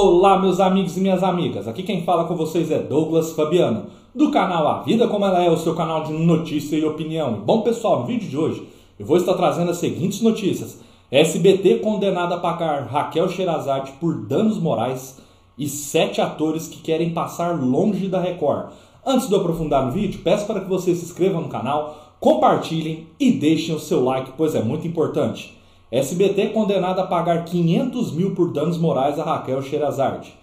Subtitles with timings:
[0.00, 1.66] Olá, meus amigos e minhas amigas.
[1.66, 5.50] Aqui quem fala com vocês é Douglas Fabiano, do canal A Vida Como Ela É,
[5.50, 7.40] o seu canal de notícia e opinião.
[7.44, 8.62] Bom, pessoal, no vídeo de hoje
[8.96, 10.80] eu vou estar trazendo as seguintes notícias.
[11.10, 15.18] SBT condenada a pagar Raquel Sherazade por danos morais
[15.58, 18.68] e sete atores que querem passar longe da Record.
[19.04, 23.08] Antes de eu aprofundar no vídeo, peço para que vocês se inscrevam no canal, compartilhem
[23.18, 25.57] e deixem o seu like, pois é muito importante.
[25.90, 30.34] SBT condenada a pagar 500 mil por danos morais a Raquel Sherazade.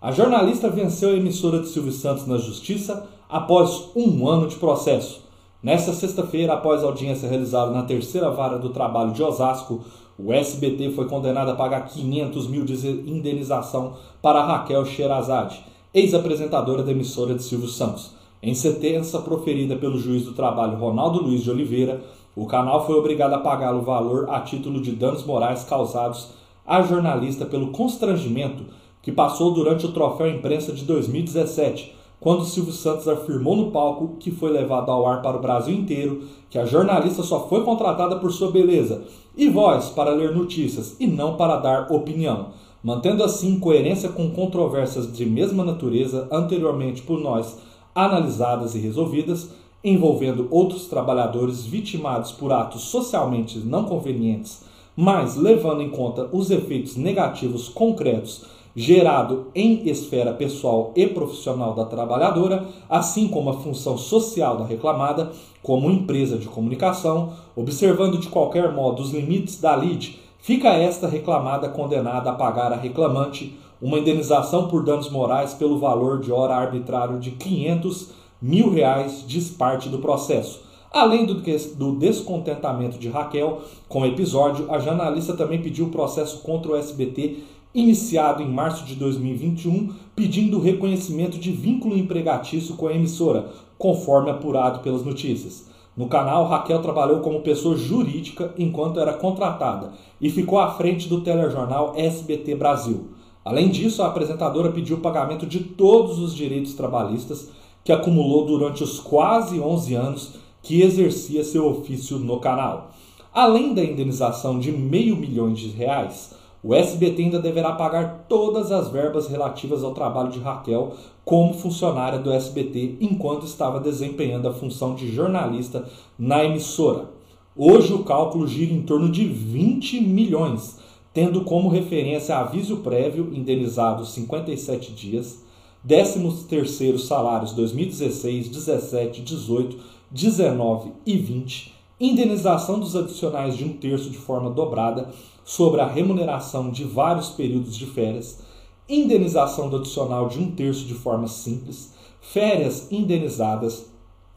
[0.00, 5.20] A jornalista venceu a emissora de Silvio Santos na justiça após um ano de processo.
[5.62, 9.82] Nesta sexta-feira, após a audiência realizada na terceira vara do trabalho de Osasco,
[10.18, 16.92] o SBT foi condenado a pagar 500 mil de indenização para Raquel Sherazade, ex-apresentadora da
[16.92, 18.12] emissora de Silvio Santos.
[18.42, 22.00] Em sentença proferida pelo juiz do trabalho Ronaldo Luiz de Oliveira,
[22.36, 26.32] o canal foi obrigado a pagar o valor a título de danos morais causados
[26.66, 28.64] à jornalista pelo constrangimento
[29.00, 34.30] que passou durante o Troféu Imprensa de 2017, quando Silvio Santos afirmou no palco que
[34.30, 38.30] foi levado ao ar para o Brasil inteiro que a jornalista só foi contratada por
[38.30, 42.48] sua beleza e voz para ler notícias e não para dar opinião,
[42.84, 47.58] mantendo assim coerência com controvérsias de mesma natureza anteriormente por nós
[47.94, 49.50] analisadas e resolvidas
[49.86, 54.64] envolvendo outros trabalhadores vitimados por atos socialmente não convenientes,
[54.96, 61.86] mas levando em conta os efeitos negativos concretos gerado em esfera pessoal e profissional da
[61.86, 65.30] trabalhadora, assim como a função social da reclamada,
[65.62, 71.70] como empresa de comunicação, observando de qualquer modo os limites da lide, fica esta reclamada
[71.70, 77.18] condenada a pagar a reclamante uma indenização por danos morais pelo valor de hora arbitrário
[77.18, 80.64] de 500 mil reais diz parte do processo.
[80.92, 86.72] Além do, descontentamento de Raquel com o episódio, a jornalista também pediu o processo contra
[86.72, 87.38] o SBT
[87.74, 94.30] iniciado em março de 2021, pedindo o reconhecimento de vínculo empregatício com a emissora, conforme
[94.30, 95.68] apurado pelas notícias.
[95.94, 101.20] No canal, Raquel trabalhou como pessoa jurídica enquanto era contratada e ficou à frente do
[101.20, 103.08] telejornal SBT Brasil.
[103.44, 107.50] Além disso, a apresentadora pediu o pagamento de todos os direitos trabalhistas
[107.86, 112.90] que acumulou durante os quase 11 anos que exercia seu ofício no canal.
[113.32, 118.88] Além da indenização de meio milhão de reais, o SBT ainda deverá pagar todas as
[118.88, 124.96] verbas relativas ao trabalho de Raquel como funcionária do SBT enquanto estava desempenhando a função
[124.96, 127.10] de jornalista na emissora.
[127.54, 130.80] Hoje o cálculo gira em torno de 20 milhões,
[131.14, 135.45] tendo como referência aviso prévio indenizado 57 dias,
[135.86, 139.78] 13 terceiro salários 2016, 17, 18,
[140.10, 145.10] 19 e 20, indenização dos adicionais de um terço de forma dobrada
[145.44, 148.40] sobre a remuneração de vários períodos de férias,
[148.88, 153.86] indenização do adicional de um terço de forma simples, férias indenizadas,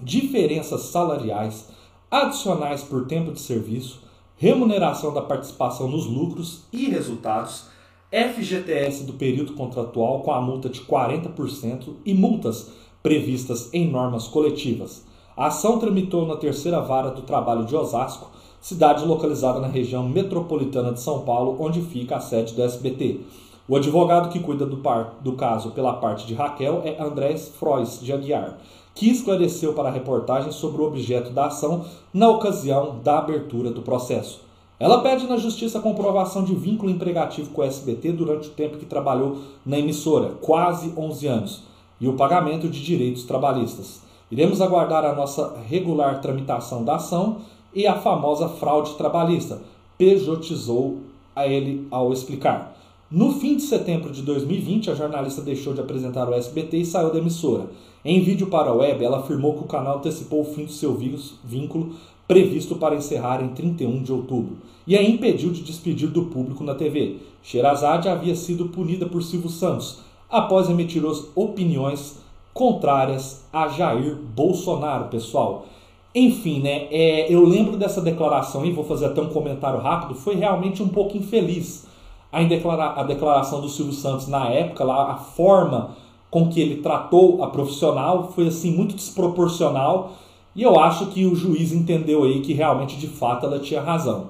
[0.00, 1.70] diferenças salariais,
[2.08, 4.00] adicionais por tempo de serviço,
[4.36, 7.71] remuneração da participação nos lucros e resultados
[8.12, 12.70] FGTS do período contratual com a multa de 40% e multas
[13.02, 15.06] previstas em normas coletivas.
[15.34, 18.30] A ação tramitou na terceira vara do trabalho de Osasco,
[18.60, 23.20] cidade localizada na região metropolitana de São Paulo, onde fica a sede do SBT.
[23.66, 27.98] O advogado que cuida do, par, do caso pela parte de Raquel é Andrés Frois
[27.98, 28.58] de Aguiar,
[28.94, 33.80] que esclareceu para a reportagem sobre o objeto da ação na ocasião da abertura do
[33.80, 34.51] processo.
[34.82, 38.78] Ela pede na justiça a comprovação de vínculo empregativo com o SBT durante o tempo
[38.78, 41.62] que trabalhou na emissora, quase 11 anos,
[42.00, 44.02] e o pagamento de direitos trabalhistas.
[44.28, 47.36] Iremos aguardar a nossa regular tramitação da ação
[47.72, 49.62] e a famosa fraude trabalhista,
[49.96, 50.98] pejotizou
[51.36, 52.76] a ele ao explicar.
[53.08, 57.12] No fim de setembro de 2020, a jornalista deixou de apresentar o SBT e saiu
[57.12, 57.66] da emissora.
[58.04, 60.98] Em vídeo para a web, ela afirmou que o canal antecipou o fim do seu
[61.44, 61.94] vínculo
[62.32, 64.56] previsto para encerrar em 31 de outubro,
[64.86, 67.18] e a impediu de despedir do público na TV.
[67.42, 71.02] Sherazade havia sido punida por Silvio Santos após emitir
[71.34, 72.16] opiniões
[72.54, 75.66] contrárias a Jair Bolsonaro, pessoal.
[76.14, 76.88] Enfim, né?
[76.90, 80.14] É, eu lembro dessa declaração e vou fazer até um comentário rápido.
[80.14, 81.86] Foi realmente um pouco infeliz
[82.32, 85.90] a, declara a declaração do Silvio Santos na época, lá, a forma
[86.30, 90.12] com que ele tratou a profissional foi assim muito desproporcional
[90.54, 94.28] e eu acho que o juiz entendeu aí que realmente, de fato, ela tinha razão.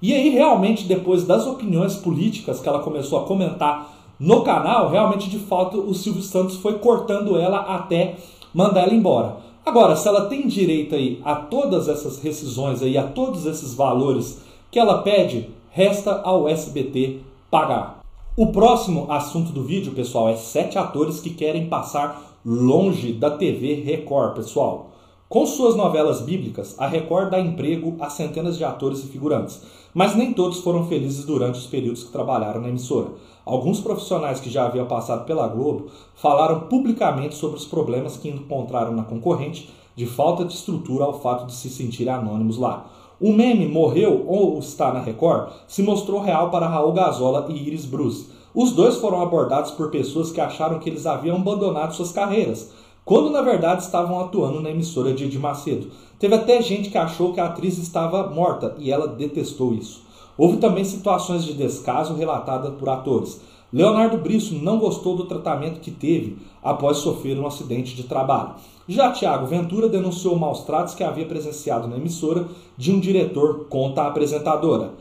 [0.00, 5.30] E aí, realmente, depois das opiniões políticas que ela começou a comentar no canal, realmente,
[5.30, 8.16] de fato, o Silvio Santos foi cortando ela até
[8.52, 9.36] mandar ela embora.
[9.64, 14.42] Agora, se ela tem direito aí a todas essas rescisões aí, a todos esses valores
[14.70, 17.20] que ela pede, resta ao SBT
[17.50, 18.00] pagar.
[18.36, 23.74] O próximo assunto do vídeo, pessoal, é sete atores que querem passar longe da TV
[23.74, 24.91] Record, pessoal.
[25.32, 29.62] Com suas novelas bíblicas, a Record dá emprego a centenas de atores e figurantes,
[29.94, 33.12] mas nem todos foram felizes durante os períodos que trabalharam na emissora.
[33.42, 38.92] Alguns profissionais que já haviam passado pela Globo falaram publicamente sobre os problemas que encontraram
[38.92, 42.90] na concorrente, de falta de estrutura ao fato de se sentirem anônimos lá.
[43.18, 47.86] O meme morreu ou está na Record se mostrou real para Raul Gazola e Iris
[47.86, 48.28] Bruce.
[48.54, 52.70] Os dois foram abordados por pessoas que acharam que eles haviam abandonado suas carreiras
[53.04, 55.88] quando na verdade estavam atuando na emissora de Edir Macedo.
[56.18, 60.02] Teve até gente que achou que a atriz estava morta e ela detestou isso.
[60.38, 63.40] Houve também situações de descaso relatadas por atores.
[63.72, 68.54] Leonardo Brisso não gostou do tratamento que teve após sofrer um acidente de trabalho.
[68.86, 72.46] Já Tiago Ventura denunciou maus tratos que havia presenciado na emissora
[72.76, 74.92] de um diretor contra a apresentadora.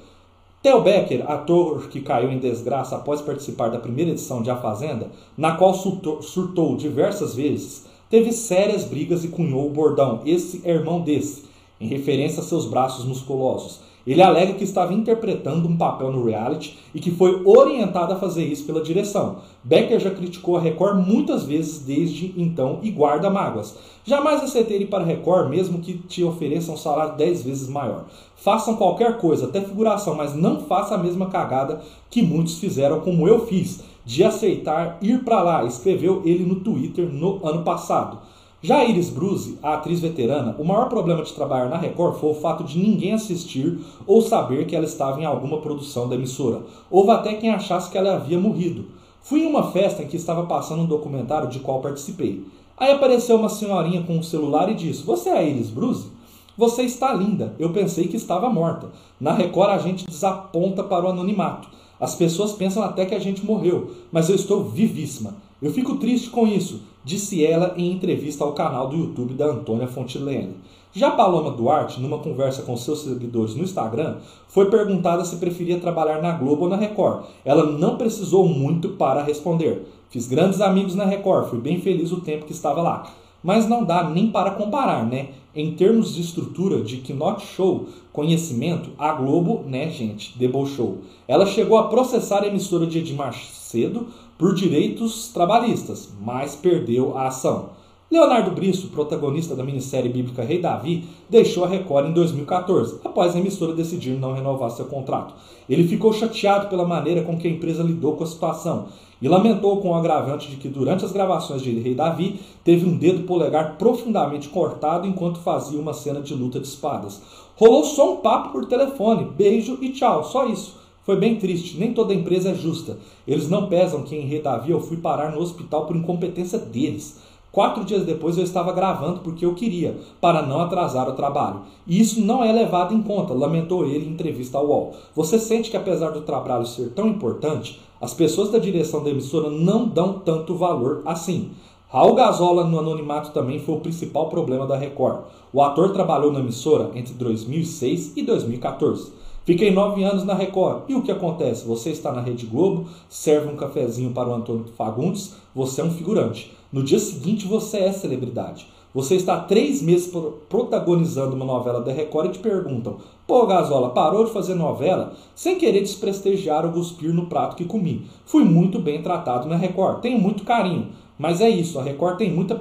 [0.61, 5.09] Theo Becker, ator que caiu em desgraça após participar da primeira edição de A Fazenda,
[5.35, 11.01] na qual surtou diversas vezes, teve sérias brigas e cunhou o bordão Esse é irmão
[11.01, 11.45] desse,
[11.79, 13.79] em referência a seus braços musculosos.
[14.05, 18.43] Ele alega que estava interpretando um papel no reality e que foi orientado a fazer
[18.45, 19.37] isso pela direção.
[19.63, 23.77] Becker já criticou a Record muitas vezes desde então e guarda mágoas.
[24.03, 28.05] Jamais aceitei ir para a Record, mesmo que te ofereçam um salário 10 vezes maior.
[28.35, 33.27] Façam qualquer coisa, até figuração, mas não faça a mesma cagada que muitos fizeram, como
[33.27, 38.17] eu fiz, de aceitar ir para lá, escreveu ele no Twitter no ano passado.
[38.63, 42.35] Já Iris Bruce, a atriz veterana, o maior problema de trabalhar na Record foi o
[42.35, 46.61] fato de ninguém assistir ou saber que ela estava em alguma produção da emissora.
[46.87, 48.85] Houve até quem achasse que ela havia morrido.
[49.23, 52.45] Fui em uma festa em que estava passando um documentário de qual participei.
[52.77, 56.09] Aí apareceu uma senhorinha com um celular e disse: Você é Iris Bruce?
[56.55, 57.55] Você está linda.
[57.57, 58.91] Eu pensei que estava morta.
[59.19, 61.67] Na Record a gente desaponta para o anonimato.
[61.99, 65.33] As pessoas pensam até que a gente morreu, mas eu estou vivíssima.
[65.59, 69.87] Eu fico triste com isso disse ela em entrevista ao canal do YouTube da Antônia
[69.87, 70.55] Fontilene.
[70.93, 74.17] Já Paloma Duarte, numa conversa com seus seguidores no Instagram,
[74.47, 77.23] foi perguntada se preferia trabalhar na Globo ou na Record.
[77.45, 79.87] Ela não precisou muito para responder.
[80.09, 83.09] Fiz grandes amigos na Record, fui bem feliz o tempo que estava lá.
[83.41, 85.29] Mas não dá nem para comparar, né?
[85.55, 90.99] Em termos de estrutura, de que not show, conhecimento, a Globo, né, gente, debochou.
[91.27, 94.07] Ela chegou a processar a emissora de Edmar Cedo
[94.41, 97.69] por direitos trabalhistas, mas perdeu a ação.
[98.09, 103.39] Leonardo Brisso, protagonista da minissérie bíblica Rei Davi, deixou a Record em 2014, após a
[103.39, 105.35] emissora decidir não renovar seu contrato.
[105.69, 108.87] Ele ficou chateado pela maneira com que a empresa lidou com a situação
[109.21, 112.97] e lamentou com o agravante de que durante as gravações de Rei Davi teve um
[112.97, 117.21] dedo polegar profundamente cortado enquanto fazia uma cena de luta de espadas.
[117.55, 120.80] Rolou só um papo por telefone, beijo e tchau, só isso.
[121.03, 122.97] Foi bem triste, nem toda empresa é justa.
[123.27, 127.19] Eles não pesam que em Redavi eu fui parar no hospital por incompetência deles.
[127.51, 131.61] Quatro dias depois eu estava gravando porque eu queria, para não atrasar o trabalho.
[131.85, 134.93] E isso não é levado em conta, lamentou ele em entrevista ao UOL.
[135.13, 139.49] Você sente que apesar do trabalho ser tão importante, as pessoas da direção da emissora
[139.49, 141.51] não dão tanto valor assim.
[141.89, 145.23] Raul Gazola no anonimato também foi o principal problema da Record.
[145.51, 149.11] O ator trabalhou na emissora entre 2006 e 2014.
[149.43, 150.83] Fiquei nove anos na Record.
[150.87, 151.65] E o que acontece?
[151.65, 155.89] Você está na Rede Globo, serve um cafezinho para o Antônio Fagundes, você é um
[155.89, 156.55] figurante.
[156.71, 158.67] No dia seguinte você é celebridade.
[158.93, 160.13] Você está três meses
[160.47, 165.13] protagonizando uma novela da Record e te perguntam: Pô, Gasola, parou de fazer novela?
[165.33, 168.05] Sem querer desprestigiar ou cuspir no prato que comi.
[168.25, 170.89] Fui muito bem tratado na Record, tenho muito carinho.
[171.17, 172.59] Mas é isso, a Record tem muita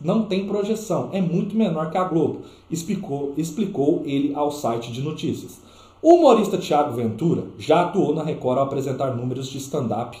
[0.00, 5.02] não tem projeção, é muito menor que a Globo, explicou, explicou ele ao site de
[5.02, 5.67] notícias.
[6.00, 10.16] O humorista Tiago Ventura já atuou na Record ao apresentar números de stand-up,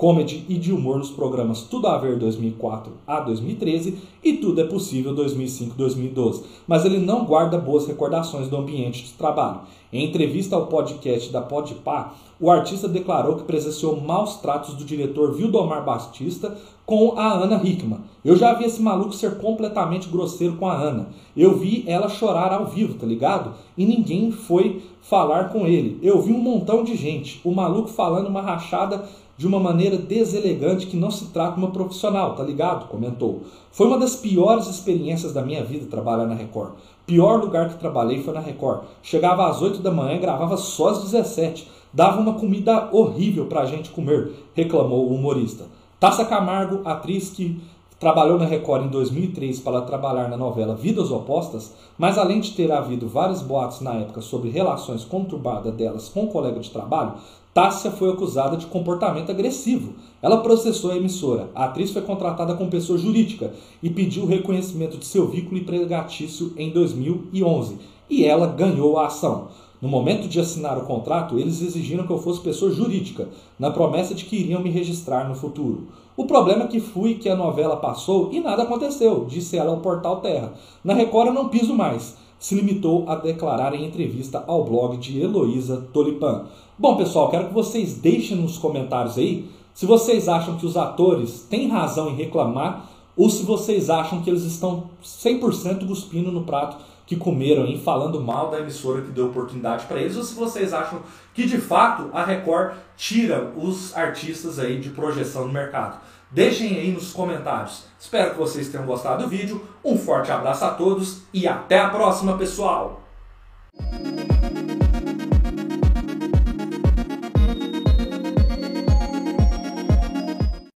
[0.00, 4.64] comedy e de humor nos programas Tudo a Ver 2004 a 2013 e Tudo é
[4.64, 9.60] Possível 2005-2012, mas ele não guarda boas recordações do ambiente de trabalho.
[9.92, 15.34] Em entrevista ao podcast da Podpah, o artista declarou que presenciou maus tratos do diretor
[15.34, 18.00] Vildomar Batista com a Ana Hickman.
[18.24, 21.08] Eu já vi esse maluco ser completamente grosseiro com a Ana.
[21.36, 23.52] Eu vi ela chorar ao vivo, tá ligado?
[23.76, 25.98] E ninguém foi falar com ele.
[26.02, 27.40] Eu vi um montão de gente.
[27.44, 29.04] O maluco falando uma rachada
[29.40, 32.88] de uma maneira deselegante que não se trata uma profissional, tá ligado?
[32.88, 33.40] Comentou.
[33.72, 36.72] Foi uma das piores experiências da minha vida trabalhar na Record.
[37.06, 38.82] Pior lugar que trabalhei foi na Record.
[39.02, 41.66] Chegava às 8 da manhã gravava só às 17.
[41.90, 45.64] Dava uma comida horrível pra gente comer, reclamou o humorista.
[45.98, 47.58] Tassa Camargo, atriz que
[47.98, 52.70] trabalhou na Record em 2003 para trabalhar na novela Vidas Opostas, mas além de ter
[52.72, 57.14] havido vários boatos na época sobre relações conturbadas delas com colega de trabalho,
[57.52, 59.94] Tássia foi acusada de comportamento agressivo.
[60.22, 61.50] Ela processou a emissora.
[61.52, 63.52] A atriz foi contratada como pessoa jurídica
[63.82, 67.78] e pediu o reconhecimento de seu vínculo empregatício em 2011.
[68.08, 69.48] E ela ganhou a ação.
[69.82, 73.28] No momento de assinar o contrato, eles exigiram que eu fosse pessoa jurídica,
[73.58, 75.88] na promessa de que iriam me registrar no futuro.
[76.16, 79.80] O problema é que fui que a novela passou e nada aconteceu, disse ela ao
[79.80, 80.52] portal Terra.
[80.84, 85.20] Na Record eu não piso mais se limitou a declarar em entrevista ao blog de
[85.20, 86.46] Heloísa Tolipan.
[86.76, 91.46] Bom, pessoal, quero que vocês deixem nos comentários aí se vocês acham que os atores
[91.48, 96.76] têm razão em reclamar ou se vocês acham que eles estão 100% cuspindo no prato
[97.06, 100.72] que comeram e falando mal da emissora que deu oportunidade para eles, ou se vocês
[100.72, 101.00] acham
[101.34, 106.00] que de fato a Record tira os artistas aí de projeção no mercado.
[106.30, 107.84] Deixem aí nos comentários.
[107.98, 109.66] Espero que vocês tenham gostado do vídeo.
[109.84, 113.02] Um forte abraço a todos e até a próxima, pessoal!